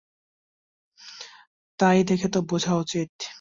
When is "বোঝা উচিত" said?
2.49-3.09